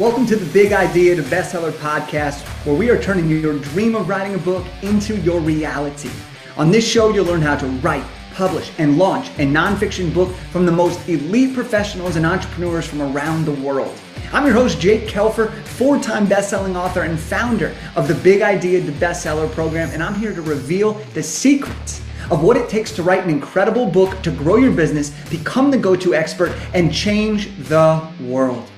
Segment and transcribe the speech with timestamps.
[0.00, 4.08] Welcome to the Big Idea to Bestseller podcast, where we are turning your dream of
[4.08, 6.08] writing a book into your reality.
[6.56, 10.64] On this show, you'll learn how to write, publish, and launch a nonfiction book from
[10.64, 13.94] the most elite professionals and entrepreneurs from around the world.
[14.32, 18.80] I'm your host, Jake Kelfer, four time best-selling author and founder of the Big Idea
[18.80, 23.02] to Bestseller program, and I'm here to reveal the secrets of what it takes to
[23.02, 27.54] write an incredible book to grow your business, become the go to expert, and change
[27.68, 28.69] the world.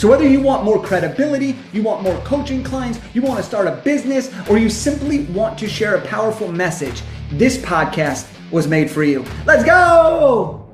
[0.00, 3.66] So, whether you want more credibility, you want more coaching clients, you want to start
[3.66, 8.90] a business, or you simply want to share a powerful message, this podcast was made
[8.90, 9.26] for you.
[9.44, 10.66] Let's go!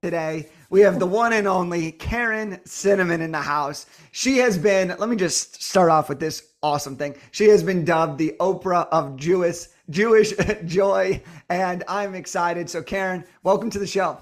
[0.00, 3.84] Today, we have the one and only Karen Cinnamon in the house.
[4.10, 7.14] She has been, let me just start off with this awesome thing.
[7.30, 10.32] She has been dubbed the Oprah of Jewish Jewish
[10.64, 12.70] joy, and I'm excited.
[12.70, 14.16] So, Karen, welcome to the show.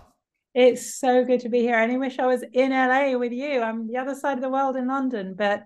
[0.55, 1.77] It's so good to be here.
[1.77, 3.63] I only wish I was in LA with you.
[3.63, 5.65] I'm the other side of the world in London, but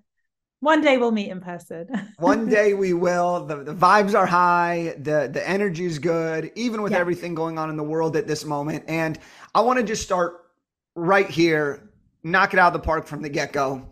[0.60, 1.88] one day we'll meet in person.
[2.18, 3.46] one day we will.
[3.46, 4.94] The, the vibes are high.
[4.98, 6.98] The the energy is good, even with yeah.
[6.98, 8.84] everything going on in the world at this moment.
[8.86, 9.18] And
[9.54, 10.44] I want to just start
[10.94, 11.90] right here,
[12.22, 13.88] knock it out of the park from the get go.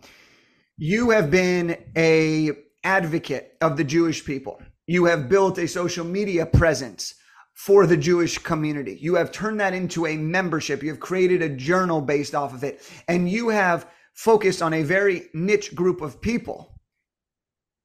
[0.77, 2.51] You have been a
[2.83, 4.61] advocate of the Jewish people.
[4.87, 7.15] You have built a social media presence
[7.55, 8.97] for the Jewish community.
[9.01, 10.83] You have turned that into a membership.
[10.83, 12.87] You have created a journal based off of it.
[13.07, 16.77] And you have focused on a very niche group of people.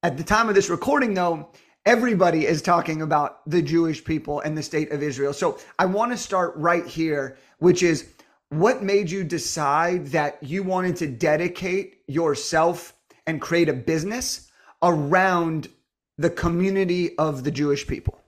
[0.03, 1.51] At the time of this recording, though,
[1.85, 5.33] everybody is talking about the Jewish people and the state of Israel.
[5.33, 8.09] So I want to start right here, which is
[8.49, 12.93] what made you decide that you wanted to dedicate yourself
[13.25, 14.51] and create a business
[14.83, 15.69] around
[16.17, 18.20] the community of the Jewish people?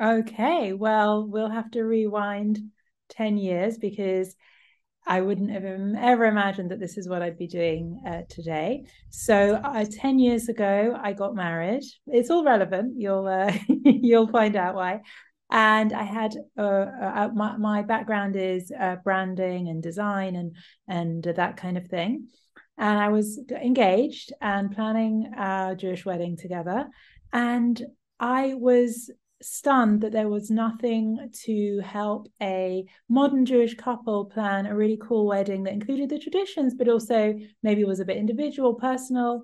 [0.00, 2.58] Okay, well, we'll have to rewind
[3.10, 4.34] 10 years because
[5.06, 8.86] I wouldn't have ever imagined that this is what I'd be doing uh, today.
[9.10, 11.82] So, uh, 10 years ago, I got married.
[12.06, 12.94] It's all relevant.
[12.96, 13.52] You'll uh,
[13.84, 15.00] you'll find out why.
[15.50, 20.56] And I had uh, uh, my, my background is uh, branding and design and
[20.88, 22.28] and that kind of thing
[22.78, 26.88] and I was engaged and planning our Jewish wedding together.
[27.30, 27.80] And
[28.18, 29.10] I was
[29.42, 35.26] stunned that there was nothing to help a modern Jewish couple plan a really cool
[35.26, 39.42] wedding that included the traditions, but also maybe was a bit individual, personal.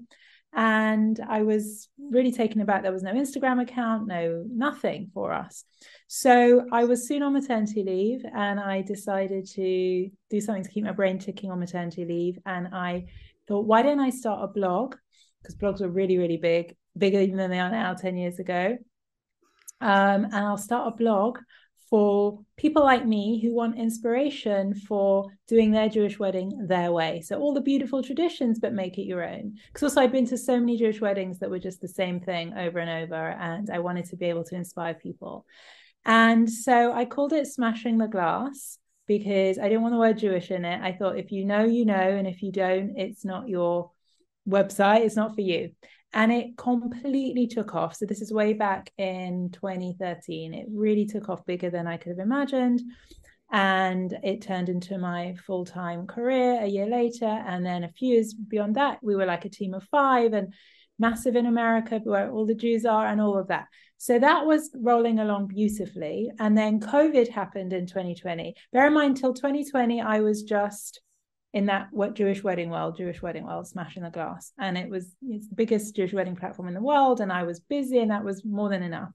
[0.53, 2.83] And I was really taken aback.
[2.83, 5.65] There was no Instagram account, no nothing for us.
[6.07, 10.84] So I was soon on maternity leave and I decided to do something to keep
[10.84, 12.39] my brain ticking on maternity leave.
[12.47, 13.07] And I
[13.49, 14.95] thought, why don't I start a blog?
[15.43, 18.78] Because blogs were really, really big, bigger even than they are now 10 years ago.
[19.81, 21.38] Um, and I'll start a blog
[21.88, 27.20] for people like me who want inspiration for doing their Jewish wedding their way.
[27.20, 29.56] So all the beautiful traditions, but make it your own.
[29.69, 32.54] Because also I've been to so many Jewish weddings that were just the same thing
[32.54, 35.47] over and over, and I wanted to be able to inspire people.
[36.04, 40.50] And so I called it Smashing the Glass because I didn't want the word Jewish
[40.50, 40.81] in it.
[40.82, 43.92] I thought if you know, you know, and if you don't, it's not your
[44.48, 45.70] website, it's not for you.
[46.12, 47.97] And it completely took off.
[47.97, 50.55] So this is way back in 2013.
[50.55, 52.83] It really took off bigger than I could have imagined.
[53.53, 57.27] And it turned into my full time career a year later.
[57.27, 60.55] And then a few years beyond that, we were like a team of five and
[60.99, 63.66] massive in America, where all the Jews are, and all of that.
[63.99, 66.31] So that was rolling along beautifully.
[66.39, 68.55] And then COVID happened in 2020.
[68.72, 71.00] Bear in mind, till 2020, I was just
[71.56, 74.53] in that what Jewish wedding world, Jewish wedding world, smashing the glass.
[74.59, 77.22] And it was it's the biggest Jewish wedding platform in the world.
[77.22, 79.09] And I was busy, and that was more than enough.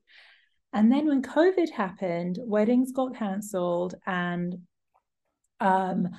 [0.73, 4.55] And then when COVID happened, weddings got cancelled and
[5.59, 6.09] um,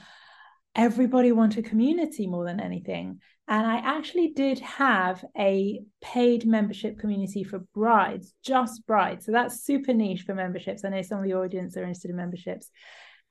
[0.77, 3.19] everybody wanted community more than anything.
[3.49, 9.27] And I actually did have a paid membership community for brides, just brides.
[9.27, 10.85] So that's super niche for memberships.
[10.85, 12.71] I know some of the audience are interested in memberships.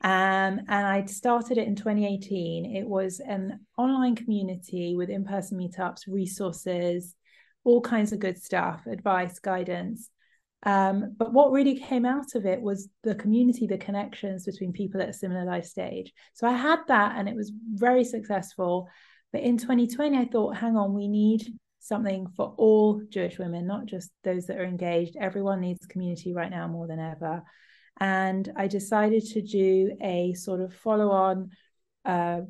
[0.04, 2.76] Um, and I started it in 2018.
[2.76, 7.16] It was an online community with in person meetups, resources,
[7.64, 10.10] all kinds of good stuff, advice, guidance.
[10.64, 15.02] Um, but what really came out of it was the community, the connections between people
[15.02, 16.12] at a similar life stage.
[16.34, 18.88] So I had that and it was very successful.
[19.32, 21.46] But in 2020, I thought, hang on, we need
[21.80, 25.16] something for all Jewish women, not just those that are engaged.
[25.20, 27.44] Everyone needs community right now more than ever.
[28.00, 31.50] And I decided to do a sort of follow on
[32.06, 32.42] uh,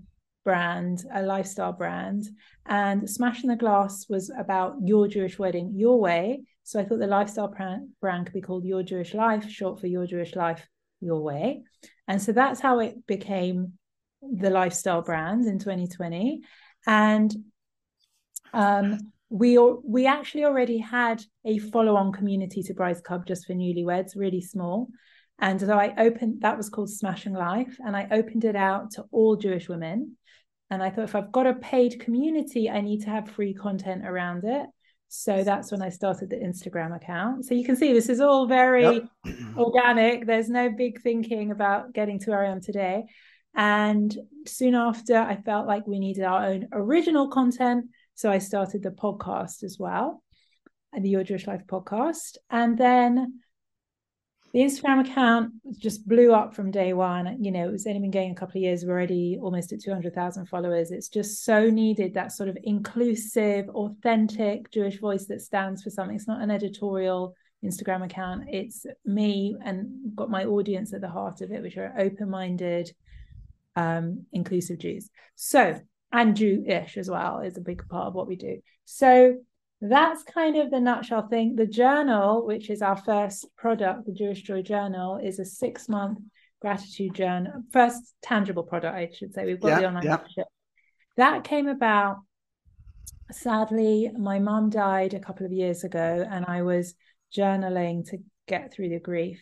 [0.46, 2.24] brand, a lifestyle brand.
[2.66, 6.44] And Smashing the Glass was about your Jewish wedding your way.
[6.64, 9.88] So I thought the lifestyle brand, brand could be called Your Jewish Life, short for
[9.88, 10.66] Your Jewish Life
[11.02, 11.64] Your Way.
[12.08, 13.74] And so that's how it became
[14.22, 16.42] the lifestyle brand in 2020,
[16.86, 17.36] and
[18.54, 24.12] um, we we actually already had a follow-on community to Bride's Club just for newlyweds,
[24.16, 24.90] really small.
[25.42, 29.06] And so I opened that was called Smashing Life, and I opened it out to
[29.12, 30.18] all Jewish women.
[30.70, 34.06] And I thought if I've got a paid community, I need to have free content
[34.06, 34.68] around it.
[35.10, 37.44] So that's when I started the Instagram account.
[37.44, 38.84] So you can see this is all very
[39.26, 39.36] yep.
[39.58, 40.26] organic.
[40.26, 43.04] There's no big thinking about getting to where I am today.
[43.54, 44.16] And
[44.48, 47.88] soon after, I felt like we needed our own original content.
[48.16, 50.24] So I started the podcast as well,
[50.94, 52.38] and the Your Jewish Life podcast.
[52.50, 53.42] And then
[54.54, 57.42] the Instagram account just blew up from day one.
[57.42, 58.84] You know, it was only been going a couple of years.
[58.84, 60.92] We're already almost at 200,000 followers.
[60.92, 66.16] It's just so needed that sort of inclusive, authentic Jewish voice that stands for something.
[66.16, 67.34] It's not an editorial
[67.64, 68.46] Instagram account.
[68.50, 72.92] It's me and got my audience at the heart of it, which are open minded,
[73.78, 75.10] um, inclusive Jews.
[75.36, 75.80] So,
[76.12, 78.62] and Jewish as well is a big part of what we do.
[78.84, 79.38] So,
[79.82, 81.56] that's kind of the nutshell thing.
[81.56, 86.20] The journal, which is our first product, the Jewish Joy Journal, is a six month
[86.62, 89.46] gratitude journal, first tangible product, I should say.
[89.46, 90.10] We've got yeah, the online yeah.
[90.10, 90.48] membership.
[91.18, 92.18] That came about.
[93.32, 96.94] Sadly, my mum died a couple of years ago, and I was
[97.36, 98.18] journaling to
[98.48, 99.40] get through the grief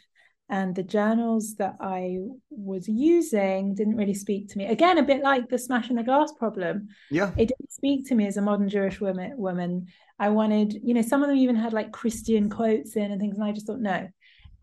[0.49, 2.17] and the journals that I
[2.49, 4.65] was using didn't really speak to me.
[4.65, 6.89] Again, a bit like the smashing the glass problem.
[7.11, 9.33] Yeah, it didn't speak to me as a modern Jewish woman.
[9.37, 9.87] Woman,
[10.17, 13.37] I wanted, you know, some of them even had like Christian quotes in and things,
[13.37, 14.07] and I just thought no.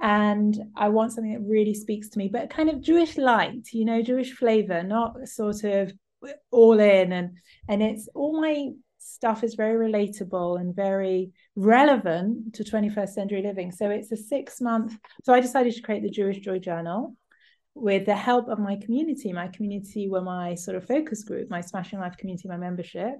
[0.00, 3.84] And I want something that really speaks to me, but kind of Jewish light, you
[3.84, 5.92] know, Jewish flavor, not sort of
[6.50, 7.36] all in and
[7.68, 8.70] and it's all my
[9.06, 13.70] stuff is very relatable and very relevant to 21st century living.
[13.72, 14.96] So it's a six month.
[15.24, 17.16] So I decided to create the Jewish Joy Journal
[17.74, 19.32] with the help of my community.
[19.32, 23.14] My community were my sort of focus group, my Smashing Life community, my membership.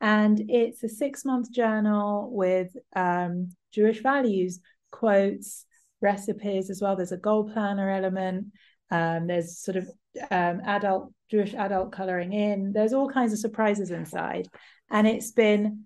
[0.00, 5.66] And it's a six month journal with um, Jewish values, quotes,
[6.00, 6.96] recipes as well.
[6.96, 8.46] There's a goal planner element.
[8.90, 9.88] Um, there's sort of
[10.30, 12.72] um, adult Jewish adult coloring in.
[12.72, 14.48] There's all kinds of surprises inside,
[14.90, 15.84] and it's been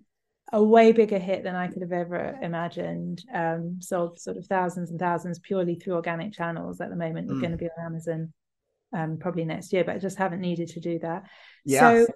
[0.51, 3.23] a way bigger hit than I could have ever imagined.
[3.33, 7.27] Um, sold sort of thousands and thousands purely through organic channels at the moment.
[7.27, 7.41] We're mm.
[7.41, 8.33] going to be on Amazon
[8.93, 11.23] um, probably next year, but I just haven't needed to do that.
[11.65, 11.79] Yeah.
[11.79, 12.07] So,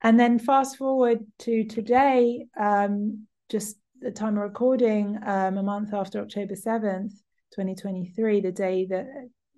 [0.00, 5.92] and then fast forward to today, um, just the time of recording, um, a month
[5.92, 7.12] after October 7th,
[7.54, 9.06] 2023, the day that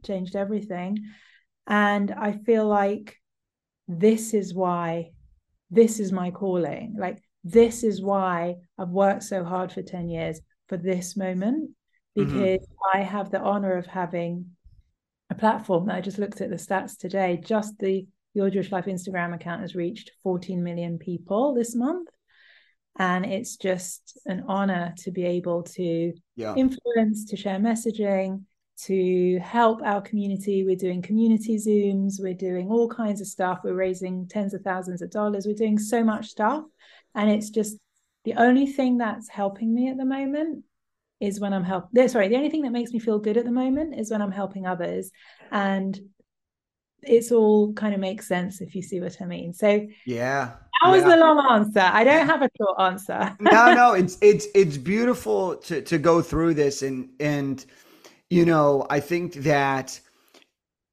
[0.04, 0.98] changed everything.
[1.66, 3.16] And I feel like
[3.86, 5.12] this is why
[5.70, 6.96] this is my calling.
[6.98, 11.70] Like, this is why I've worked so hard for 10 years for this moment,
[12.16, 12.24] mm-hmm.
[12.24, 12.98] because mm-hmm.
[12.98, 14.46] I have the honor of having
[15.30, 17.40] a platform that I just looked at the stats today.
[17.44, 22.08] Just the Your Jewish Life Instagram account has reached 14 million people this month.
[22.96, 26.54] And it's just an honor to be able to yeah.
[26.54, 28.44] influence, to share messaging,
[28.82, 30.64] to help our community.
[30.64, 33.60] We're doing community Zooms, we're doing all kinds of stuff.
[33.62, 35.46] We're raising tens of thousands of dollars.
[35.46, 36.64] We're doing so much stuff.
[37.14, 37.76] And it's just
[38.24, 40.64] the only thing that's helping me at the moment
[41.20, 41.88] is when I'm help.
[42.08, 44.32] Sorry, the only thing that makes me feel good at the moment is when I'm
[44.32, 45.10] helping others.
[45.52, 45.98] And
[47.02, 49.52] it's all kind of makes sense if you see what I mean.
[49.52, 50.52] So yeah,
[50.82, 51.10] that was yeah.
[51.10, 51.80] the long answer.
[51.80, 53.36] I don't have a short answer.
[53.40, 57.64] no, no, it's it's it's beautiful to to go through this and and
[58.30, 60.00] you know, I think that,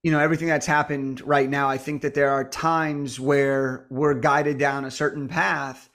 [0.03, 4.13] you know, everything that's happened right now, I think that there are times where we're
[4.13, 5.89] guided down a certain path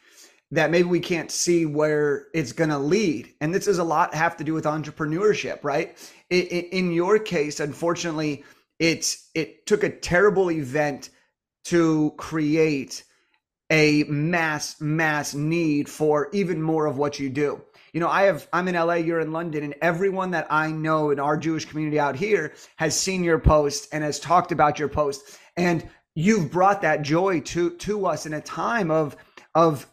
[0.53, 3.33] that maybe we can't see where it's going to lead.
[3.41, 5.99] And this is a lot have to do with entrepreneurship, right?
[6.31, 8.45] In your case, unfortunately,
[8.79, 11.11] it's it took a terrible event
[11.65, 13.03] to create
[13.71, 17.61] a mass mass need for even more of what you do
[17.97, 21.13] you know, I have, I'm in LA, you're in London, and everyone that I know
[21.13, 24.89] in our Jewish community out here has seen your post and has talked about your
[24.89, 25.39] post.
[25.57, 29.17] And you've brought that joy to, to us in a time of,
[29.55, 29.91] of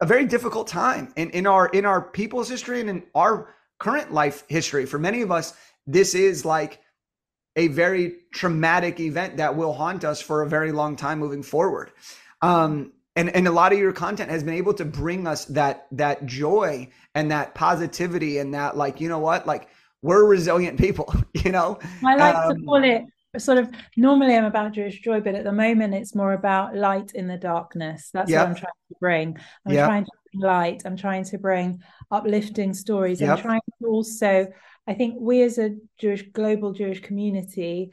[0.00, 4.12] a very difficult time in, in our, in our people's history and in our current
[4.12, 4.86] life history.
[4.86, 5.54] For many of us,
[5.88, 6.78] this is like
[7.56, 11.90] a very traumatic event that will haunt us for a very long time moving forward.
[12.42, 15.86] Um, and and a lot of your content has been able to bring us that
[15.92, 19.68] that joy and that positivity and that like you know what like
[20.02, 23.02] we're resilient people you know i like um, to call it
[23.38, 27.12] sort of normally i'm about jewish joy but at the moment it's more about light
[27.14, 28.40] in the darkness that's yep.
[28.40, 29.86] what i'm trying to bring i'm yep.
[29.86, 31.80] trying to bring light i'm trying to bring
[32.10, 33.30] uplifting stories yep.
[33.30, 34.46] i'm trying to also
[34.86, 37.92] i think we as a jewish global jewish community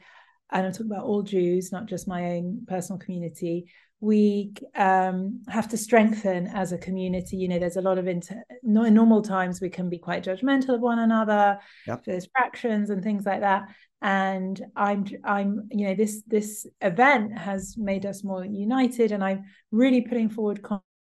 [0.52, 5.68] and I'm talking about all Jews, not just my own personal community, we um, have
[5.68, 7.36] to strengthen as a community.
[7.36, 10.74] You know, there's a lot of inter- in normal times we can be quite judgmental
[10.74, 11.60] of one another.
[11.86, 12.04] Yep.
[12.04, 13.68] There's fractions and things like that.
[14.02, 19.44] And I'm, I'm, you know, this this event has made us more united, and I'm
[19.70, 20.60] really putting forward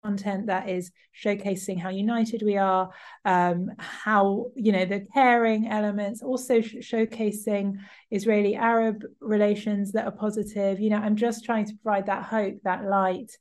[0.03, 0.91] content that is
[1.25, 2.91] showcasing how united we are
[3.25, 7.77] um, how you know the caring elements also sh- showcasing
[8.11, 10.81] israeli arab relations that are positive.
[10.81, 13.33] You know i'm just trying to provide that hope that light.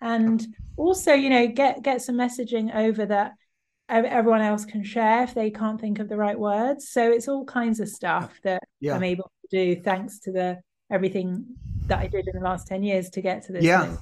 [0.00, 0.46] And
[0.76, 3.32] also you know get get some messaging over that
[3.88, 6.88] everyone else can share if they can't think of the right words.
[6.88, 8.94] So it's all kinds of stuff that yeah.
[8.94, 10.58] i'm able to do thanks to the
[10.90, 11.44] everything
[11.86, 13.82] that i did in the last 10 years to get to this yeah.
[13.82, 14.00] moment.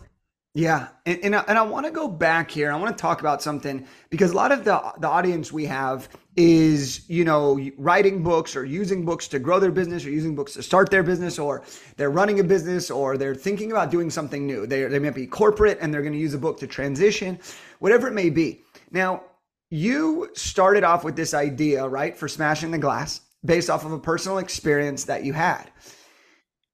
[0.57, 2.71] Yeah, and and I, and I want to go back here.
[2.71, 6.09] I want to talk about something because a lot of the the audience we have
[6.37, 10.53] is you know writing books or using books to grow their business or using books
[10.53, 11.65] to start their business or
[11.97, 14.65] they're running a business or they're thinking about doing something new.
[14.65, 17.41] They they might be corporate and they're going to use a book to transition,
[17.81, 18.63] whatever it may be.
[18.93, 19.25] Now,
[19.71, 23.99] you started off with this idea, right, for smashing the glass based off of a
[23.99, 25.73] personal experience that you had.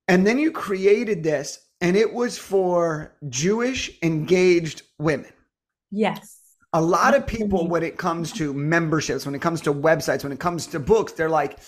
[0.06, 5.32] And then you created this and it was for Jewish engaged women.
[5.90, 6.38] Yes.
[6.72, 10.32] A lot of people, when it comes to memberships, when it comes to websites, when
[10.32, 11.58] it comes to books, they're like,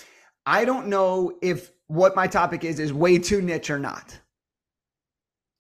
[0.47, 4.19] I don't know if what my topic is is way too niche or not.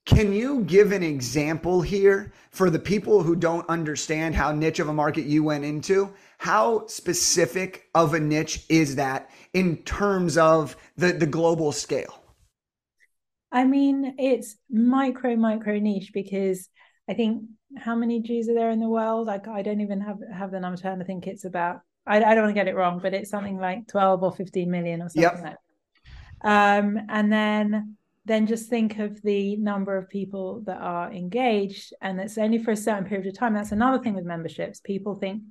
[0.04, 4.88] Can you give an example here for the people who don't understand how niche of
[4.88, 6.12] a market you went into?
[6.38, 12.21] How specific of a niche is that in terms of the, the global scale?
[13.52, 16.68] I mean, it's micro, micro niche because
[17.08, 17.44] I think
[17.76, 19.26] how many Jews are there in the world?
[19.26, 20.80] Like, I don't even have have the number.
[20.88, 21.80] And I think it's about.
[22.06, 24.70] I, I don't want to get it wrong, but it's something like twelve or fifteen
[24.70, 25.34] million or something yep.
[25.34, 25.56] like.
[26.42, 26.78] That.
[26.78, 32.20] Um, and then then just think of the number of people that are engaged, and
[32.20, 33.54] it's only for a certain period of time.
[33.54, 34.80] That's another thing with memberships.
[34.80, 35.42] People think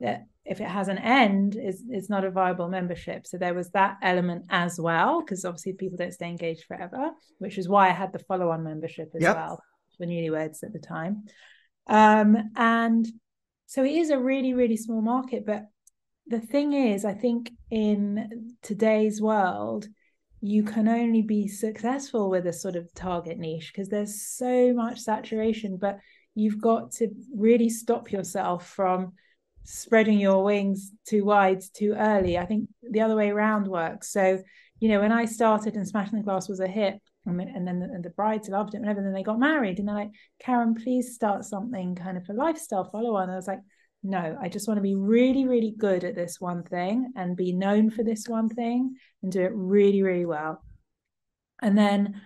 [0.00, 3.26] that if it has an end, it's, it's not a viable membership.
[3.26, 7.58] So there was that element as well, because obviously people don't stay engaged forever, which
[7.58, 9.36] is why I had the follow on membership as yep.
[9.36, 9.62] well
[9.96, 11.24] for newlyweds at the time.
[11.86, 13.06] Um, and
[13.66, 15.44] so it is a really, really small market.
[15.46, 15.66] But
[16.26, 19.86] the thing is, I think in today's world,
[20.40, 25.00] you can only be successful with a sort of target niche because there's so much
[25.00, 25.76] saturation.
[25.76, 25.98] But
[26.34, 29.12] you've got to really stop yourself from
[29.70, 32.36] spreading your wings too wide too early.
[32.36, 34.12] I think the other way around works.
[34.12, 34.42] So,
[34.80, 37.86] you know, when I started and Smashing the Glass was a hit, and then the,
[37.86, 40.10] and the brides loved it, and then they got married, and they're like,
[40.40, 43.30] Karen, please start something kind of a lifestyle follow on.
[43.30, 43.60] I was like,
[44.02, 47.52] no, I just want to be really, really good at this one thing and be
[47.52, 50.64] known for this one thing and do it really, really well.
[51.60, 52.22] And then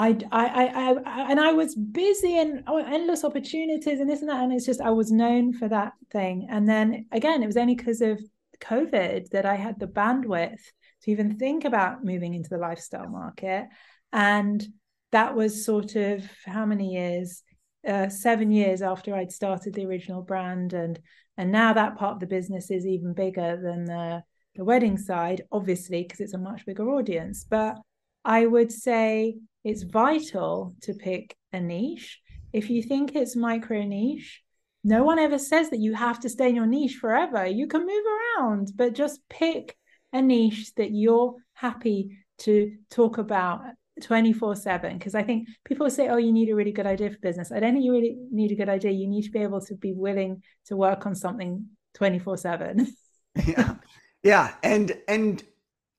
[0.00, 4.30] I, I, I, I, and I was busy and oh, endless opportunities and this and
[4.30, 4.42] that.
[4.42, 6.46] And it's just, I was known for that thing.
[6.48, 8.18] And then again, it was only because of
[8.60, 10.62] COVID that I had the bandwidth
[11.02, 13.66] to even think about moving into the lifestyle market.
[14.10, 14.66] And
[15.12, 17.42] that was sort of how many years?
[17.86, 20.74] Uh, seven years after I'd started the original brand.
[20.74, 20.98] And,
[21.38, 24.22] and now that part of the business is even bigger than the,
[24.54, 27.46] the wedding side, obviously, because it's a much bigger audience.
[27.48, 27.76] But
[28.22, 32.20] I would say it's vital to pick a niche.
[32.52, 34.42] If you think it's micro niche,
[34.82, 37.46] no one ever says that you have to stay in your niche forever.
[37.46, 38.04] You can move
[38.38, 39.76] around, but just pick
[40.12, 43.60] a niche that you're happy to talk about
[44.00, 47.18] 24 7 because i think people say oh you need a really good idea for
[47.18, 47.52] business.
[47.52, 48.92] I don't think you really need a good idea.
[48.92, 52.86] You need to be able to be willing to work on something 24 7
[53.46, 53.74] yeah.
[54.22, 54.54] Yeah.
[54.62, 55.42] And and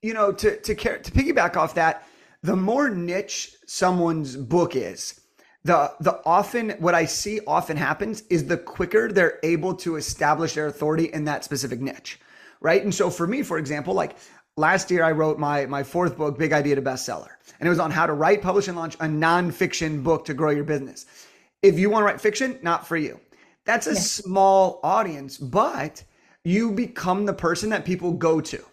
[0.02, 2.08] you know to to care to piggyback off that
[2.44, 5.20] the more niche someone's book is,
[5.64, 10.56] the the often what I see often happens is the quicker they're able to establish
[10.56, 12.20] their authority in that specific niche,
[12.60, 12.84] right?
[12.84, 14.16] And so for me, for example, like
[14.58, 17.30] last year I wrote my my fourth book, Big Idea to Bestseller,
[17.60, 20.50] and it was on how to write, publish, and launch a nonfiction book to grow
[20.50, 21.06] your business.
[21.62, 23.20] If you want to write fiction, not for you.
[23.66, 26.04] That's a small audience, but
[26.44, 28.66] you become the person that people go to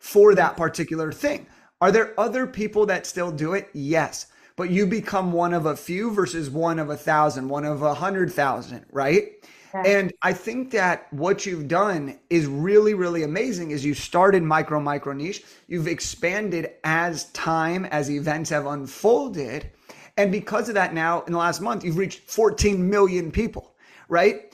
[0.00, 1.46] for that particular thing.
[1.82, 3.68] Are there other people that still do it?
[3.72, 4.26] Yes.
[4.54, 7.92] But you become one of a few versus one of a thousand, one of a
[7.92, 9.44] hundred thousand, right?
[9.74, 9.82] Yeah.
[9.84, 14.78] And I think that what you've done is really, really amazing is you started micro,
[14.78, 15.42] micro niche.
[15.66, 19.68] You've expanded as time, as events have unfolded.
[20.16, 23.74] And because of that, now in the last month, you've reached 14 million people,
[24.08, 24.51] right?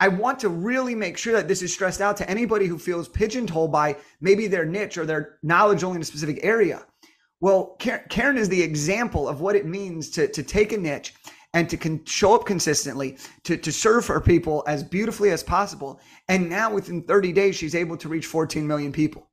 [0.00, 3.08] I want to really make sure that this is stressed out to anybody who feels
[3.08, 6.86] pigeonholed by maybe their niche or their knowledge only in a specific area.
[7.40, 11.14] Well, Karen is the example of what it means to, to take a niche
[11.54, 16.00] and to con- show up consistently, to, to serve her people as beautifully as possible.
[16.28, 19.28] And now within 30 days, she's able to reach 14 million people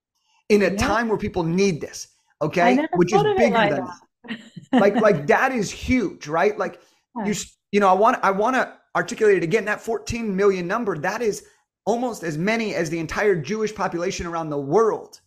[0.49, 0.77] in a yeah.
[0.77, 2.07] time where people need this.
[2.41, 2.85] Okay.
[2.93, 4.39] Which is bigger like than that.
[4.73, 6.57] like, like that is huge, right?
[6.57, 6.79] Like
[7.17, 7.25] yeah.
[7.25, 7.35] you,
[7.71, 9.65] you know, I want, I want to articulate it again.
[9.65, 11.45] That 14 million number, that is
[11.85, 15.21] almost as many as the entire Jewish population around the world.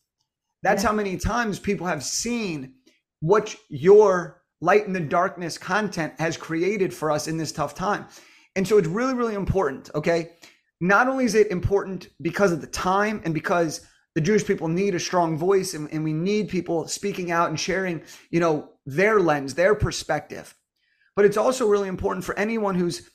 [0.62, 0.88] That's yeah.
[0.88, 2.74] how many times people have seen
[3.20, 8.06] what your light in the darkness content has created for us in this tough time.
[8.56, 9.90] And so it's really, really important.
[9.94, 10.32] Okay.
[10.80, 14.94] Not only is it important because of the time and because the Jewish people need
[14.94, 19.20] a strong voice and, and we need people speaking out and sharing, you know, their
[19.20, 20.54] lens, their perspective.
[21.14, 23.10] But it's also really important for anyone who's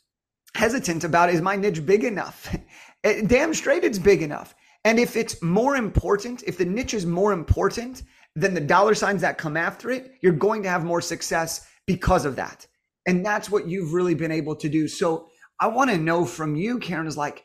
[0.55, 2.55] hesitant about is my niche big enough?
[3.05, 4.55] Eh, damn straight it's big enough.
[4.86, 9.19] And if it's more important, if the niche is more important than the dollar signs
[9.24, 12.65] that come after it, you're going to have more success because of that.
[13.05, 14.88] And that's what you've really been able to do.
[14.88, 15.27] So
[15.60, 17.43] I want to know from you, Karen, is like,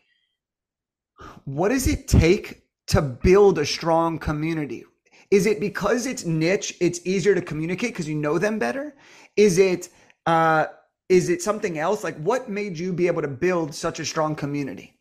[1.45, 4.85] what does it take to build a strong community?
[5.31, 8.95] Is it because it's niche, it's easier to communicate because you know them better?
[9.37, 9.89] Is it
[10.27, 10.67] uh
[11.09, 12.05] is it something else?
[12.05, 14.95] Like what made you be able to build such a strong community?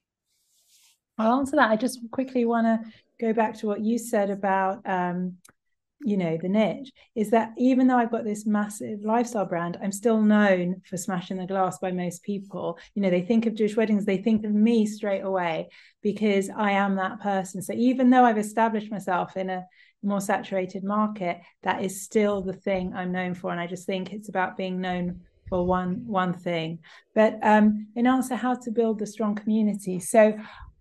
[1.18, 1.72] I'll answer that.
[1.72, 5.38] I just quickly want to go back to what you said about, um,
[6.02, 6.92] you know, the niche.
[7.16, 11.38] Is that even though I've got this massive lifestyle brand, I'm still known for smashing
[11.38, 12.78] the glass by most people.
[12.94, 15.70] You know, they think of Jewish weddings, they think of me straight away
[16.04, 17.64] because I am that person.
[17.64, 19.66] So even though I've established myself in a
[20.04, 23.52] more saturated market, that is still the thing I'm known for.
[23.52, 26.80] And I just think it's about being known for one one thing.
[27.16, 30.00] But um, in answer how to build the strong community.
[30.00, 30.38] So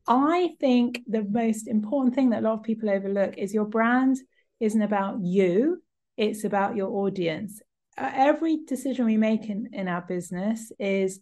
[0.06, 4.18] I think the most important thing that a lot of people overlook is your brand
[4.60, 5.82] isn't about you,
[6.16, 7.60] it's about your audience.
[7.98, 11.20] Uh, every decision we make in, in our business is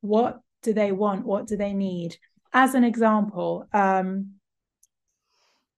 [0.00, 1.24] what do they want?
[1.24, 2.16] What do they need?
[2.52, 4.34] As an example, um,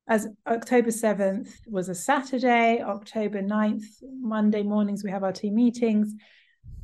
[0.09, 3.85] as October 7th was a Saturday, October 9th,
[4.21, 6.15] Monday mornings, we have our team meetings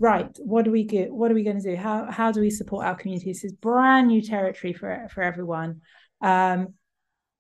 [0.02, 1.76] right what do we get what are we going to do?
[1.76, 3.30] How how do we support our community?
[3.30, 5.80] This is brand new territory for for everyone.
[6.20, 6.74] Um,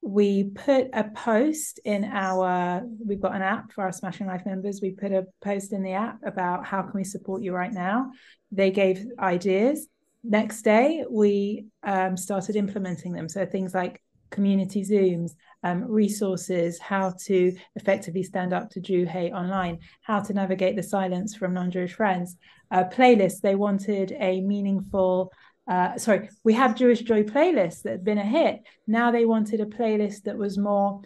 [0.00, 4.80] we put a post in our we've got an app for our smashing life members.
[4.80, 8.12] We put a post in the app about how can we support you right now.
[8.52, 9.88] They gave ideas.
[10.22, 13.28] Next day we um, started implementing them.
[13.28, 14.00] So things like
[14.32, 20.32] community zooms um, resources, how to effectively stand up to Jew hate online, how to
[20.32, 22.36] navigate the silence from non Jewish friends.
[22.70, 25.30] Uh, playlists, they wanted a meaningful,
[25.68, 28.60] uh, sorry, we have Jewish Joy playlists that have been a hit.
[28.86, 31.02] Now they wanted a playlist that was more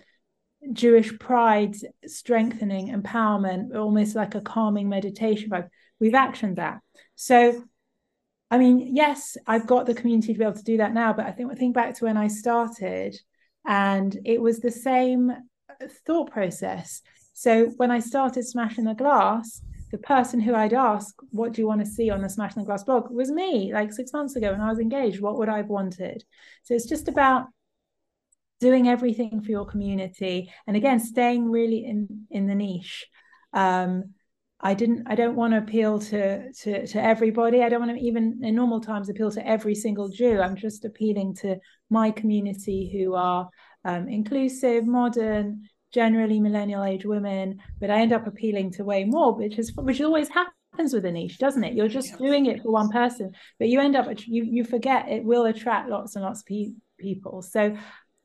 [0.73, 5.69] Jewish pride, strengthening, empowerment, almost like a calming meditation vibe.
[6.01, 6.81] We've actioned that.
[7.15, 7.65] So
[8.51, 11.27] I mean, yes, I've got the community to be able to do that now, but
[11.27, 13.17] I think think back to when I started,
[13.67, 15.33] and it was the same
[16.07, 17.03] thought process.
[17.33, 21.67] So when I started smashing the glass, the person who I'd ask, What do you
[21.67, 23.11] want to see on the Smashing the Glass blog?
[23.11, 25.21] was me, like six months ago when I was engaged.
[25.21, 26.25] What would I have wanted?
[26.65, 27.47] So it's just about
[28.61, 33.07] doing everything for your community and again staying really in in the niche
[33.53, 34.15] um
[34.61, 38.05] i didn't i don't want to appeal to to to everybody i don't want to
[38.05, 41.57] even in normal times appeal to every single jew i'm just appealing to
[41.91, 43.49] my community who are
[43.87, 49.35] um, inclusive, modern, generally millennial age women, but I end up appealing to way more,
[49.35, 51.75] which is which always happens with a niche, doesn't it?
[51.75, 52.17] You're just yeah.
[52.19, 55.89] doing it for one person, but you end up you you forget it will attract
[55.89, 57.43] lots and lots of pe- people.
[57.43, 57.77] So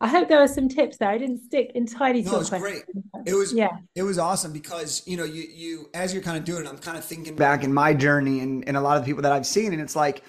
[0.02, 1.10] I hope there were some tips there.
[1.10, 2.60] I didn't stick entirely to no, your question.
[2.60, 2.84] Great.
[3.26, 3.70] It was yeah.
[3.96, 6.80] It was awesome because you know you you as you're kind of doing it, I'm
[6.80, 9.32] kind of thinking back in my journey and, and a lot of the people that
[9.32, 10.24] I've seen, and it's like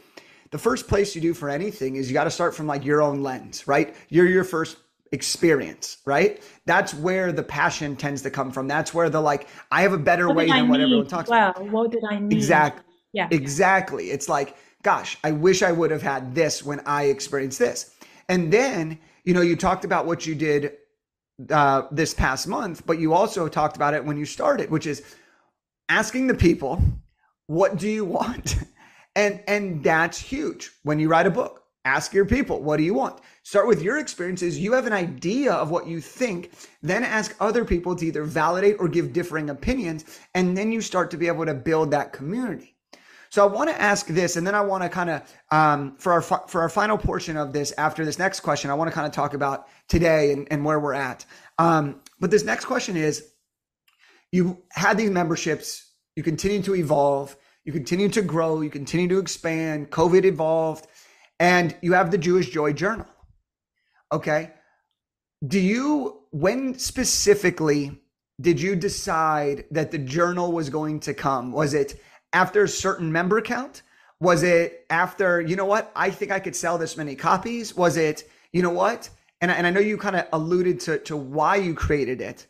[0.50, 3.02] the first place you do for anything is you got to start from like your
[3.02, 3.96] own lens, right?
[4.10, 4.76] You're your first
[5.12, 6.42] experience, right?
[6.66, 8.68] That's where the passion tends to come from.
[8.68, 11.50] That's where the like, I have a better what way than what everyone talks well,
[11.50, 11.70] about.
[11.70, 12.36] What did I need?
[12.36, 12.84] Exactly.
[13.12, 13.28] Yeah.
[13.30, 14.10] Exactly.
[14.10, 17.94] It's like, gosh, I wish I would have had this when I experienced this.
[18.28, 20.72] And then, you know, you talked about what you did
[21.50, 25.02] uh, this past month, but you also talked about it when you started, which is
[25.88, 26.82] asking the people,
[27.46, 28.56] what do you want?
[29.14, 30.70] And and that's huge.
[30.84, 33.20] When you write a book, ask your people, what do you want?
[33.42, 34.58] Start with your experiences.
[34.58, 38.76] You have an idea of what you think, then ask other people to either validate
[38.78, 42.74] or give differing opinions, and then you start to be able to build that community.
[43.32, 46.12] So I want to ask this, and then I want to kind of um, for
[46.12, 49.06] our for our final portion of this after this next question, I want to kind
[49.06, 51.24] of talk about today and, and where we're at.
[51.58, 53.32] Um, but this next question is,
[54.32, 59.18] you had these memberships, you continue to evolve, you continue to grow, you continue to
[59.18, 60.86] expand, COVID evolved,
[61.40, 63.06] and you have the Jewish Joy Journal.
[64.12, 64.50] Okay.
[65.48, 67.98] Do you, when specifically
[68.42, 71.50] did you decide that the journal was going to come?
[71.52, 71.98] Was it
[72.32, 73.82] after a certain member count?
[74.20, 77.76] Was it after, you know what, I think I could sell this many copies?
[77.76, 79.10] Was it, you know what?
[79.40, 82.46] And, and I know you kind of alluded to, to why you created it.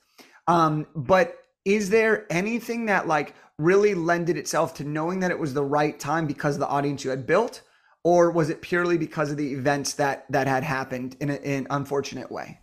[0.47, 5.55] Um, but is there anything that like really lended itself to knowing that it was
[5.55, 7.62] the right time because of the audience you had built?
[8.05, 12.33] Or was it purely because of the events that that had happened in an unfortunate
[12.33, 12.59] way?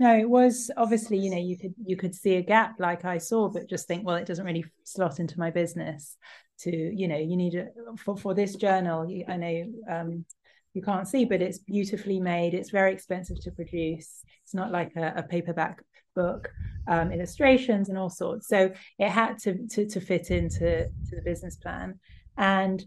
[0.00, 3.18] No, it was obviously, you know, you could you could see a gap like I
[3.18, 6.16] saw, but just think, well, it doesn't really slot into my business.
[6.60, 9.08] To you know, you need it for for this journal.
[9.28, 10.24] I know um,
[10.72, 12.54] you can't see, but it's beautifully made.
[12.54, 14.22] It's very expensive to produce.
[14.42, 15.82] It's not like a, a paperback
[16.16, 16.50] book,
[16.88, 18.48] um, illustrations and all sorts.
[18.48, 22.00] So it had to, to to fit into to the business plan,
[22.36, 22.84] and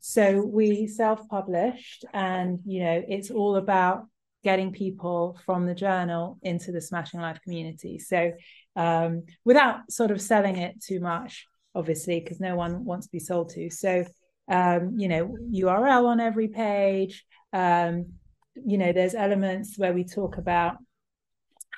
[0.00, 4.06] so we self-published, and you know, it's all about
[4.42, 7.98] getting people from the journal into the Smashing Life community.
[7.98, 8.32] So,
[8.76, 13.18] um, without sort of selling it too much, obviously, because no one wants to be
[13.18, 13.70] sold to.
[13.70, 14.04] So,
[14.50, 17.24] um, you know, URL on every page.
[17.52, 18.12] Um,
[18.54, 20.76] you know, there's elements where we talk about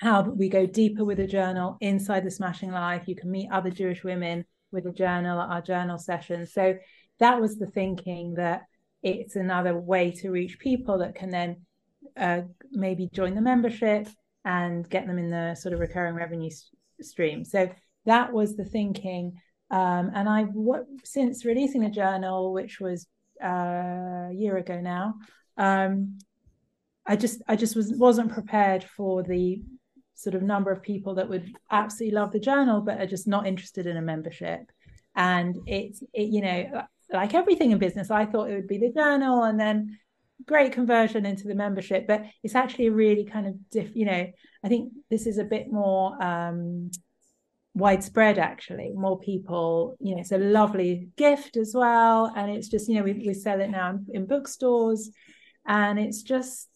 [0.01, 3.07] how we go deeper with the journal inside the Smashing Life.
[3.07, 6.53] You can meet other Jewish women with the journal at our journal sessions.
[6.53, 6.77] So
[7.21, 8.63] that was the thinking that
[9.03, 11.65] it's another way to reach people that can then
[12.17, 14.09] uh, maybe join the membership
[14.45, 16.71] and get them in the sort of recurring revenue s-
[17.01, 17.45] stream.
[17.45, 17.71] So
[18.07, 19.41] that was the thinking.
[19.71, 23.07] Um, and I, what, since releasing the journal, which was
[23.43, 25.15] uh, a year ago now,
[25.57, 26.19] um,
[27.07, 29.63] I just, I just was wasn't prepared for the
[30.15, 33.47] sort of number of people that would absolutely love the journal, but are just not
[33.47, 34.61] interested in a membership.
[35.17, 38.93] And it's, it, you know, like everything in business, I thought it would be the
[38.93, 39.99] journal, and then
[40.47, 44.27] great conversion into the membership, but it's actually a really kind of diff, you know,
[44.65, 46.91] I think this is a bit more um,
[47.75, 48.93] widespread actually.
[48.95, 52.33] More people, you know, it's a lovely gift as well.
[52.37, 55.11] And it's just, you know, we, we sell it now in, in bookstores
[55.67, 56.69] and it's just,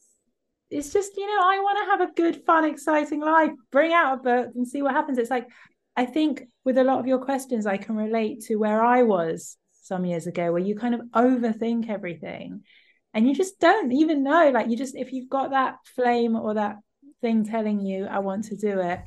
[0.70, 4.18] it's just, you know, I want to have a good, fun, exciting life, bring out
[4.18, 5.18] a book and see what happens.
[5.18, 5.48] It's like,
[5.96, 9.56] I think with a lot of your questions, I can relate to where I was
[9.82, 12.62] some years ago, where you kind of overthink everything
[13.16, 16.54] and you just don't even know like you just if you've got that flame or
[16.54, 16.76] that
[17.20, 19.00] thing telling you i want to do it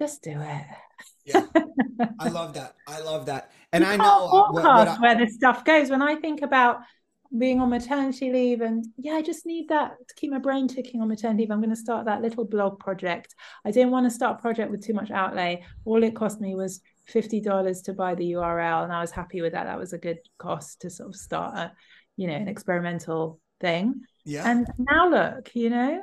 [0.00, 0.66] just do it.
[1.24, 1.46] Yeah.
[2.18, 2.74] I love that.
[2.86, 3.50] I love that.
[3.72, 5.90] And you i know uh, forecast where this stuff goes.
[5.90, 6.80] When i think about
[7.36, 11.00] being on maternity leave and yeah i just need that to keep my brain ticking
[11.02, 13.34] on maternity leave i'm going to start that little blog project.
[13.64, 15.64] I didn't want to start a project with too much outlay.
[15.84, 16.80] All it cost me was
[17.12, 19.64] $50 to buy the url and i was happy with that.
[19.64, 21.72] That was a good cost to sort of start a
[22.16, 24.02] you know an experimental thing.
[24.24, 24.48] Yeah.
[24.50, 26.02] And now look you know?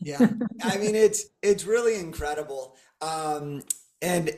[0.00, 0.28] Yeah.
[0.64, 2.76] I mean it's it's really incredible.
[3.00, 3.62] Um
[4.02, 4.36] and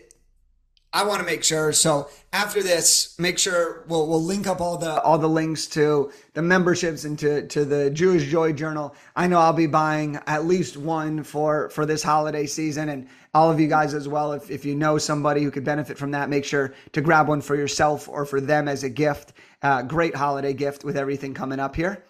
[0.95, 1.73] I want to make sure.
[1.73, 6.13] So after this, make sure we'll we'll link up all the all the links to
[6.35, 8.95] the memberships and to to the Jewish Joy Journal.
[9.17, 13.51] I know I'll be buying at least one for for this holiday season, and all
[13.51, 14.33] of you guys as well.
[14.33, 17.41] If if you know somebody who could benefit from that, make sure to grab one
[17.41, 19.33] for yourself or for them as a gift.
[19.63, 22.05] Uh, great holiday gift with everything coming up here.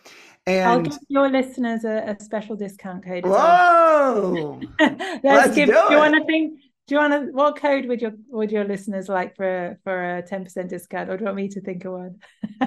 [0.47, 3.25] And I'll give your listeners a, a special discount code.
[3.25, 4.61] Whoa!
[4.81, 5.69] Let's, Let's give.
[5.69, 6.59] Do, do you want to think?
[6.87, 7.33] Do you want to?
[7.33, 11.17] What code would your would your listeners like for for a ten percent discount, or
[11.17, 12.17] do you want me to think of one?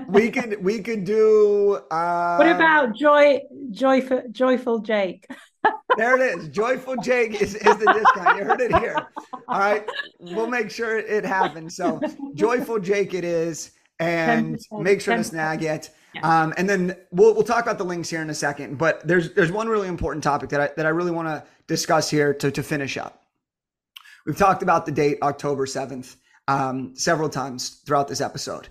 [0.08, 1.80] we could we could do.
[1.92, 3.40] Uh, what about joy
[3.72, 5.28] joyful joyful Jake?
[5.98, 6.50] there it is.
[6.50, 8.38] Joyful Jake is, is the discount.
[8.38, 8.96] You heard it here.
[9.48, 9.88] All right.
[10.20, 11.76] We'll make sure it happens.
[11.76, 12.02] So
[12.34, 13.72] Joyful Jake it is.
[14.00, 15.90] And make sure to snag it.
[16.22, 18.78] Um, and then we'll we'll talk about the links here in a second.
[18.78, 22.10] But there's there's one really important topic that I that I really want to discuss
[22.10, 23.25] here to to finish up.
[24.26, 28.70] We've talked about the date October seventh um, several times throughout this episode.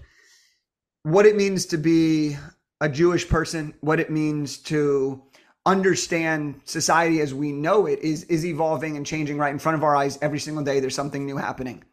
[1.02, 2.36] What it means to be
[2.80, 5.22] a Jewish person, what it means to
[5.66, 9.84] understand society as we know it is is evolving and changing right in front of
[9.84, 10.80] our eyes every single day.
[10.80, 11.84] There's something new happening.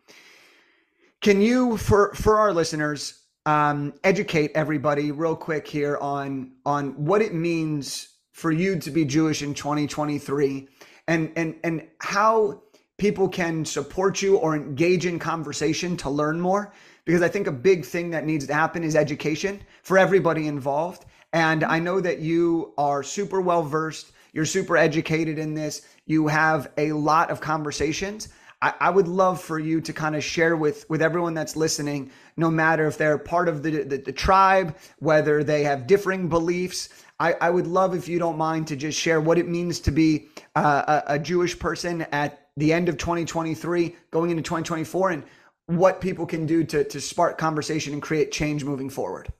[1.21, 7.21] Can you, for for our listeners, um, educate everybody real quick here on on what
[7.21, 10.67] it means for you to be Jewish in 2023
[11.07, 12.63] and and and how
[13.01, 16.71] people can support you or engage in conversation to learn more.
[17.03, 21.05] Because I think a big thing that needs to happen is education for everybody involved.
[21.33, 25.81] And I know that you are super well versed you're super educated in this.
[26.05, 28.29] You have a lot of conversations.
[28.61, 32.11] I, I would love for you to kind of share with with everyone that's listening,
[32.37, 36.89] no matter if they're part of the, the, the tribe, whether they have differing beliefs.
[37.19, 39.91] I, I, would love if you don't mind to just share what it means to
[39.91, 45.23] be uh, a, a Jewish person at the end of 2023, going into 2024, and
[45.67, 49.31] what people can do to to spark conversation and create change moving forward.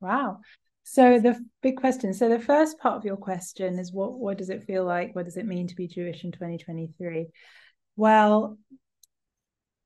[0.00, 0.40] Wow.
[0.82, 2.12] So the big question.
[2.12, 5.14] So the first part of your question is what what does it feel like?
[5.14, 7.28] What does it mean to be Jewish in 2023?
[7.96, 8.58] Well,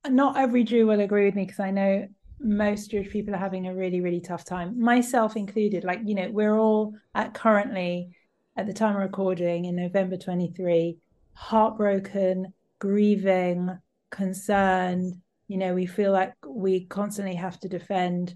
[0.08, 2.08] not every Jew will agree with me because I know
[2.40, 5.84] most Jewish people are having a really, really tough time, myself included.
[5.84, 8.10] Like, you know, we're all at currently
[8.56, 10.98] at the time of recording in November 23,
[11.38, 13.78] heartbroken, grieving,
[14.10, 15.14] concerned.
[15.46, 18.34] You know, we feel like we constantly have to defend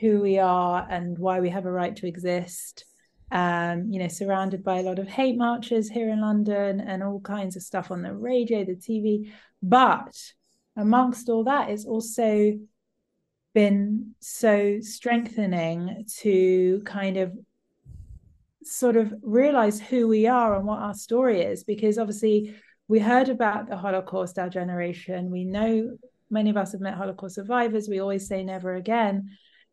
[0.00, 2.84] who we are and why we have a right to exist.
[3.30, 7.20] Um, you know, surrounded by a lot of hate marches here in London and all
[7.20, 9.30] kinds of stuff on the radio, the TV.
[9.62, 10.12] But
[10.76, 12.58] amongst all that, it's also
[13.54, 17.32] been so strengthening to kind of
[18.70, 22.54] sort of realize who we are and what our story is because obviously
[22.88, 25.96] we heard about the holocaust our generation we know
[26.30, 29.28] many of us have met holocaust survivors we always say never again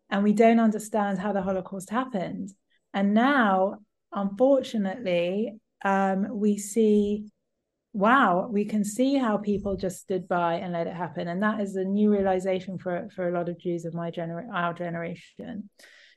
[0.10, 2.50] and we don't understand how the Holocaust happened.
[2.94, 3.80] And now,
[4.12, 7.30] unfortunately, um, we see,
[7.94, 11.60] wow, we can see how people just stood by and let it happen, and that
[11.60, 15.70] is a new realization for for a lot of Jews of my gener- our generation.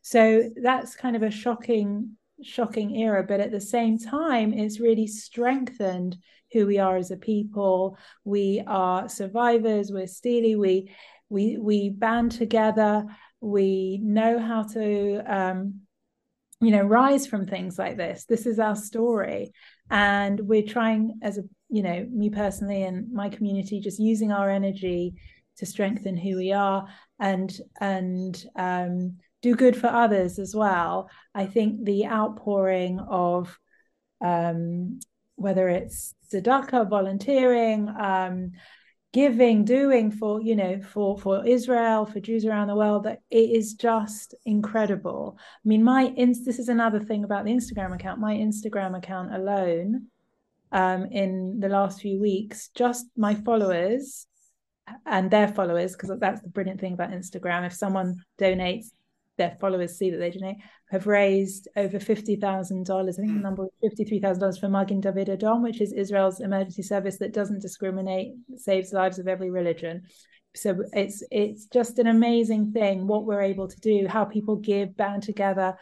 [0.02, 5.06] So that's kind of a shocking, shocking era, but at the same time, it's really
[5.06, 6.16] strengthened
[6.52, 7.96] who we are as a people.
[8.24, 9.92] We are survivors.
[9.92, 10.56] We're steely.
[10.56, 10.90] We
[11.28, 13.06] we we band together
[13.40, 15.80] we know how to um,
[16.60, 19.52] you know rise from things like this this is our story
[19.90, 24.50] and we're trying as a you know me personally and my community just using our
[24.50, 25.14] energy
[25.56, 26.86] to strengthen who we are
[27.18, 31.10] and and um, do good for others as well.
[31.34, 33.58] I think the outpouring of
[34.20, 35.00] um,
[35.36, 38.52] whether it's tzedakah volunteering um,
[39.12, 43.50] giving doing for you know for for israel for jews around the world that it
[43.50, 45.36] is just incredible.
[45.38, 46.44] I mean my ins.
[46.44, 48.20] this is another thing about the instagram account.
[48.20, 50.06] My instagram account alone
[50.72, 54.26] um in the last few weeks just my followers
[55.06, 57.66] and their followers because that's the brilliant thing about instagram.
[57.66, 58.90] If someone donates
[59.40, 60.58] their followers see that they donate,
[60.90, 63.08] have raised over $50,000.
[63.08, 63.40] I think the hmm.
[63.40, 68.34] number was $53,000 for Magen David Adom, which is Israel's emergency service that doesn't discriminate,
[68.56, 70.02] saves lives of every religion.
[70.54, 74.96] So it's it's just an amazing thing what we're able to do, how people give,
[74.96, 75.76] band together,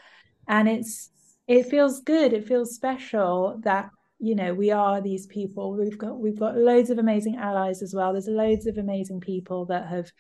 [0.46, 1.10] and it's
[1.46, 2.34] it feels good.
[2.34, 5.74] It feels special that you know we are these people.
[5.74, 8.12] We've got we've got loads of amazing allies as well.
[8.12, 10.12] There's loads of amazing people that have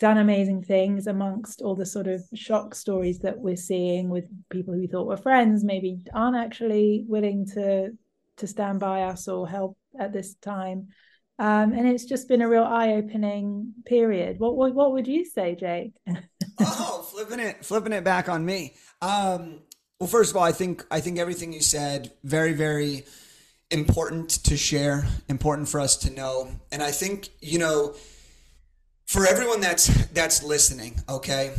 [0.00, 4.74] done amazing things amongst all the sort of shock stories that we're seeing with people
[4.74, 7.90] who we thought were friends maybe aren't actually willing to
[8.36, 10.88] to stand by us or help at this time.
[11.38, 14.38] Um, and it's just been a real eye-opening period.
[14.38, 15.92] What what, what would you say jake?
[16.60, 18.74] Oh flipping it flipping it back on me.
[19.02, 19.60] Um,
[19.98, 23.04] well first of all i think i think everything you said very very
[23.70, 26.50] important to share important for us to know.
[26.72, 27.94] And i think you know
[29.06, 31.52] for everyone that's that's listening, okay?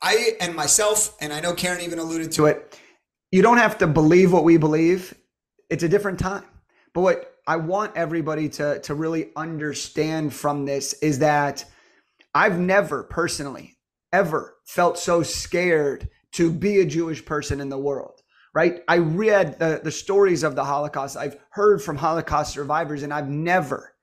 [0.00, 2.78] I and myself, and I know Karen even alluded to it.
[3.30, 5.14] You don't have to believe what we believe.
[5.70, 6.44] It's a different time.
[6.92, 11.64] But what I want everybody to to really understand from this is that
[12.34, 13.76] I've never personally
[14.12, 18.20] ever felt so scared to be a Jewish person in the world.
[18.54, 18.82] Right?
[18.86, 21.16] I read the, the stories of the Holocaust.
[21.16, 23.94] I've heard from Holocaust survivors, and I've never,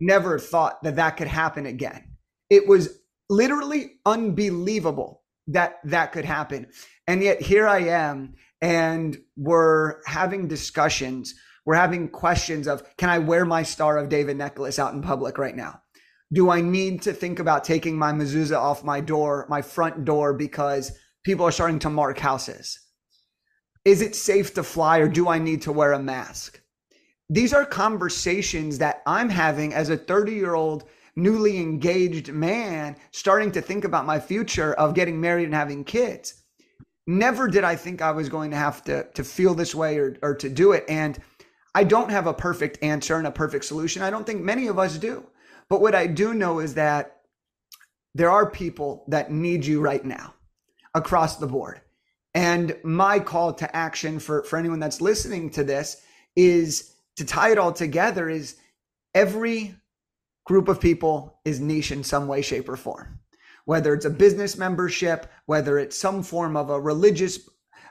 [0.00, 2.07] never thought that that could happen again
[2.50, 6.66] it was literally unbelievable that that could happen.
[7.06, 11.34] And yet here I am, and we're having discussions.
[11.64, 15.38] We're having questions of can I wear my Star of David necklace out in public
[15.38, 15.82] right now?
[16.32, 20.34] Do I need to think about taking my mezuzah off my door, my front door,
[20.34, 20.92] because
[21.24, 22.78] people are starting to mark houses?
[23.84, 26.60] Is it safe to fly or do I need to wear a mask?
[27.30, 30.84] These are conversations that I'm having as a 30 year old
[31.18, 36.42] newly engaged man starting to think about my future of getting married and having kids.
[37.06, 40.16] Never did I think I was going to have to, to feel this way or,
[40.22, 40.84] or to do it.
[40.88, 41.18] And
[41.74, 44.02] I don't have a perfect answer and a perfect solution.
[44.02, 45.26] I don't think many of us do.
[45.68, 47.20] But what I do know is that
[48.14, 50.34] there are people that need you right now
[50.94, 51.80] across the board.
[52.34, 56.02] And my call to action for, for anyone that's listening to this
[56.36, 58.56] is to tie it all together is
[59.14, 59.74] every
[60.48, 63.20] group of people is niche in some way, shape, or form.
[63.66, 67.38] Whether it's a business membership, whether it's some form of a religious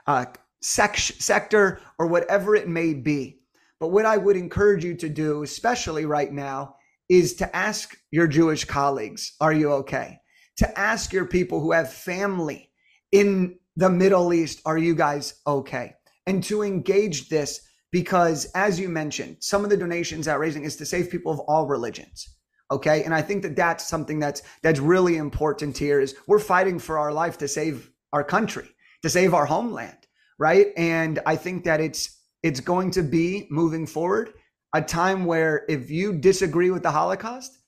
[0.08, 0.24] uh,
[0.60, 3.42] sec- sector, or whatever it may be.
[3.78, 6.74] But what I would encourage you to do, especially right now,
[7.08, 10.18] is to ask your Jewish colleagues, Are you okay?
[10.56, 12.72] To ask your people who have family
[13.12, 15.94] in the Middle East, Are you guys okay?
[16.26, 17.60] And to engage this
[17.92, 21.38] because, as you mentioned, some of the donations that raising is to save people of
[21.40, 22.34] all religions.
[22.70, 23.02] Okay.
[23.04, 26.98] And I think that that's something that's, that's really important here is we're fighting for
[26.98, 28.68] our life to save our country,
[29.02, 29.96] to save our homeland.
[30.38, 30.68] Right.
[30.76, 34.34] And I think that it's, it's going to be moving forward
[34.74, 37.58] a time where if you disagree with the Holocaust,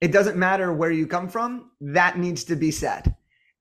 [0.00, 3.14] it doesn't matter where you come from, that needs to be said.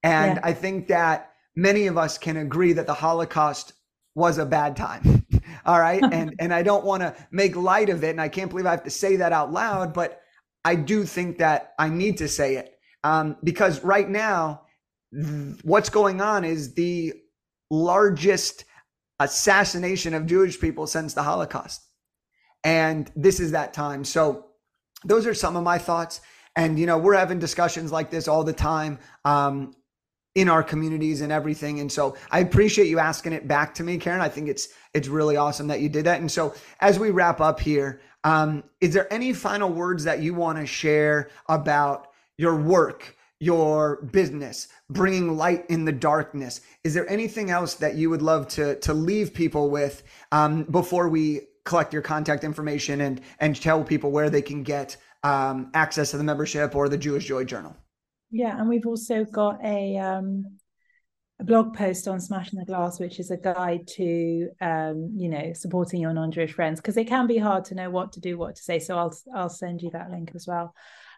[0.03, 0.41] And yeah.
[0.43, 3.73] I think that many of us can agree that the Holocaust
[4.15, 5.25] was a bad time.
[5.65, 6.03] All right.
[6.11, 8.11] and and I don't want to make light of it.
[8.11, 10.21] And I can't believe I have to say that out loud, but
[10.65, 12.77] I do think that I need to say it.
[13.03, 14.63] Um, because right now,
[15.13, 17.13] th- what's going on is the
[17.69, 18.65] largest
[19.19, 21.81] assassination of Jewish people since the Holocaust.
[22.63, 24.03] And this is that time.
[24.03, 24.47] So
[25.05, 26.19] those are some of my thoughts.
[26.55, 28.97] And, you know, we're having discussions like this all the time.
[29.23, 29.75] Um,
[30.35, 31.79] in our communities and everything.
[31.79, 34.19] And so I appreciate you asking it back to me, Karen.
[34.19, 36.19] I think it's it's really awesome that you did that.
[36.19, 40.33] And so as we wrap up here, um, is there any final words that you
[40.33, 42.07] want to share about
[42.37, 46.61] your work, your business, bringing light in the darkness?
[46.83, 51.07] Is there anything else that you would love to to leave people with um, before
[51.07, 56.09] we collect your contact information and and tell people where they can get um, access
[56.11, 57.75] to the membership or the Jewish Joy Journal?
[58.31, 60.57] Yeah, and we've also got a um,
[61.39, 65.53] a blog post on Smashing the Glass, which is a guide to um, you know
[65.53, 68.55] supporting your non-Jewish friends because it can be hard to know what to do, what
[68.55, 68.79] to say.
[68.79, 70.73] So I'll I'll send you that link as well.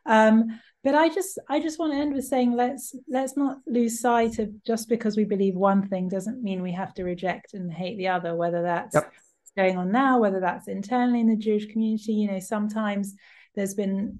[0.05, 3.99] Um, but I just I just want to end with saying let's let's not lose
[3.99, 7.71] sight of just because we believe one thing doesn't mean we have to reject and
[7.71, 9.11] hate the other, whether that's yep.
[9.55, 12.13] going on now, whether that's internally in the Jewish community.
[12.13, 13.13] You know, sometimes
[13.53, 14.19] there's been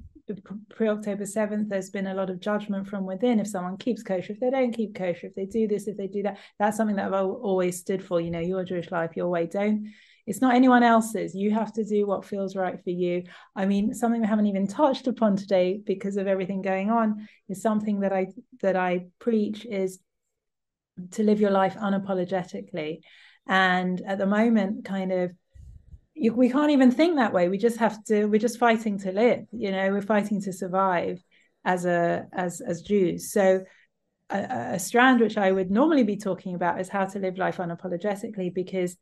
[0.69, 4.33] pre October 7th, there's been a lot of judgment from within if someone keeps kosher,
[4.33, 6.37] if they don't keep kosher, if they do this, if they do that.
[6.59, 8.19] That's something that I've always stood for.
[8.19, 9.47] You know, your Jewish life, your way.
[9.47, 9.91] Don't,
[10.25, 11.33] it's not anyone else's.
[11.33, 13.23] You have to do what feels right for you.
[13.55, 17.61] I mean, something we haven't even touched upon today because of everything going on is
[17.61, 18.27] something that I
[18.61, 19.99] that I preach is
[21.11, 22.99] to live your life unapologetically.
[23.47, 25.31] And at the moment, kind of
[26.17, 27.49] you, we can't even think that way.
[27.49, 31.21] We just have to we're just fighting to live you know we're fighting to survive
[31.65, 33.31] as a as as jews.
[33.31, 33.63] So
[34.29, 37.57] a, a, strand which i would normally be talking about is how to live life
[37.57, 38.97] unapologetically because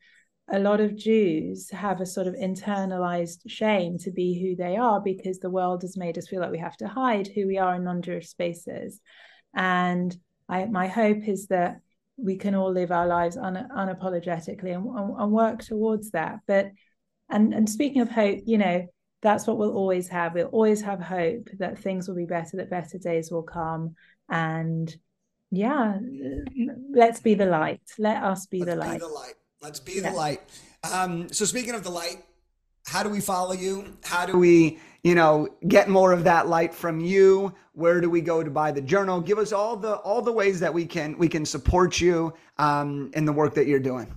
[0.51, 5.01] a lot of jews have a sort of internalized shame to be who they are
[5.01, 7.75] because the world has made us feel like we have to hide who we are
[7.75, 9.01] in non-jewish spaces.
[9.55, 10.15] And
[10.47, 11.79] I, my hope is that
[12.17, 14.85] we can all live our lives un, unapologetically and,
[15.19, 16.41] and work towards that.
[16.45, 16.69] But
[17.29, 18.87] and and speaking of hope you know
[19.25, 20.35] that's what we'll always have.
[20.35, 23.95] We'll always have hope that things will be better that better days will come.
[24.29, 24.95] And
[25.51, 25.97] yeah
[26.91, 27.81] let's be the light.
[27.97, 28.99] Let us be, the, light.
[28.99, 29.33] the light.
[29.61, 30.11] let's be yeah.
[30.11, 30.41] the light.
[30.91, 32.23] Um so speaking of the light
[32.85, 33.97] how do we follow you?
[34.03, 37.51] How do we you know get more of that light from you?
[37.73, 39.21] Where do we go to buy the journal?
[39.21, 43.09] Give us all the all the ways that we can we can support you um
[43.15, 44.15] in the work that you're doing.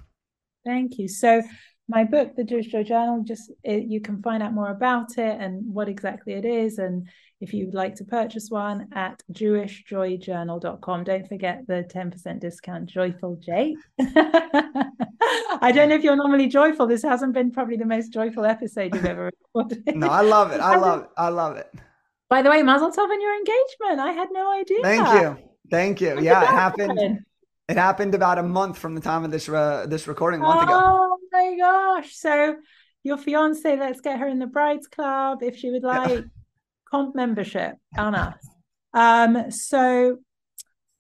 [0.67, 1.09] Thank you.
[1.09, 1.43] So
[1.89, 5.41] my book, The Jewish Joy Journal, just it, you can find out more about it
[5.41, 6.79] and what exactly it is.
[6.79, 7.09] And
[7.41, 13.75] if you'd like to purchase one at jewishjoyjournal.com, don't forget the 10% discount, Joyful J.
[14.01, 16.87] I don't know if you're normally joyful.
[16.87, 19.97] This hasn't been probably the most joyful episode you've ever recorded.
[19.97, 20.61] no, I love it.
[20.61, 21.09] I love it.
[21.17, 21.73] I love it.
[22.29, 24.01] By the way, Mazel Tov on your engagement.
[24.01, 24.79] I had no idea.
[24.83, 25.39] Thank you.
[25.71, 26.21] Thank you.
[26.21, 27.21] Yeah, it happened.
[27.69, 30.63] It happened about a month from the time of this uh, this recording, a month
[30.63, 30.81] ago.
[30.83, 32.17] Oh my gosh!
[32.17, 32.57] So
[33.03, 36.21] your fiance, let's get her in the brides club if she would like yeah.
[36.91, 38.39] comp membership on us.
[38.95, 40.19] Um, so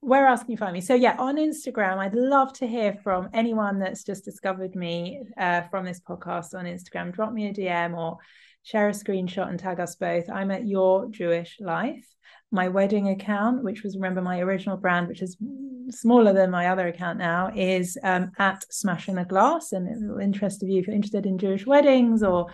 [0.00, 0.80] where else can you find me?
[0.80, 5.62] So yeah, on Instagram, I'd love to hear from anyone that's just discovered me uh,
[5.62, 7.14] from this podcast on Instagram.
[7.14, 8.18] Drop me a DM or
[8.62, 10.28] share a screenshot and tag us both.
[10.30, 12.06] I'm at Your Jewish Life
[12.50, 15.36] my wedding account, which was remember my original brand, which is
[15.90, 19.72] smaller than my other account now, is um, at Smashing a Glass.
[19.72, 22.46] And it will interest of you if you're interested in Jewish weddings or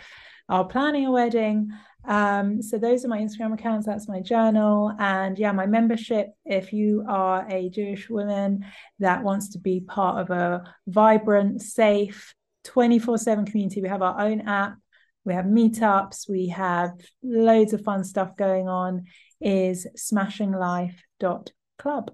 [0.49, 1.70] are planning a wedding.
[2.07, 3.86] Um, so those are my Instagram accounts.
[3.86, 6.28] That's my journal, and yeah, my membership.
[6.45, 8.66] If you are a Jewish woman
[8.99, 12.34] that wants to be part of a vibrant, safe,
[12.64, 14.76] 24/7 community, we have our own app
[15.24, 16.92] we have meetups, we have
[17.22, 19.07] loads of fun stuff going on,
[19.45, 22.11] is smashinglife.club.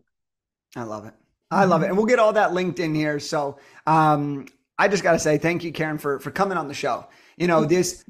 [0.76, 1.14] I love it.
[1.50, 1.86] I love it.
[1.86, 3.18] And we'll get all that linked in here.
[3.18, 4.46] So um,
[4.78, 7.06] I just got to say thank you, Karen, for, for coming on the show.
[7.36, 8.04] You know, this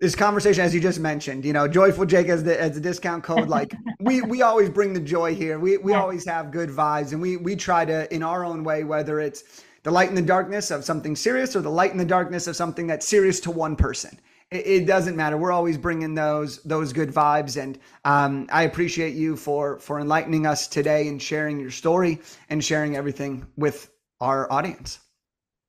[0.00, 3.22] this conversation, as you just mentioned, you know, joyful Jake as the as the discount
[3.22, 3.48] code.
[3.48, 5.58] Like we we always bring the joy here.
[5.58, 6.00] We we yeah.
[6.00, 9.62] always have good vibes, and we we try to in our own way, whether it's
[9.82, 12.56] the light in the darkness of something serious or the light in the darkness of
[12.56, 14.18] something that's serious to one person.
[14.50, 15.36] It, it doesn't matter.
[15.36, 20.46] We're always bringing those those good vibes, and um, I appreciate you for for enlightening
[20.46, 23.90] us today and sharing your story and sharing everything with
[24.20, 25.00] our audience.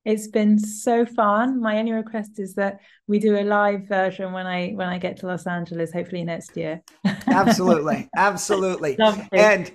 [0.04, 1.62] It's been so fun.
[1.62, 5.18] My only request is that we do a live version when I when I get
[5.18, 6.82] to Los Angeles, hopefully next year.
[7.28, 8.98] absolutely, absolutely.
[9.32, 9.72] And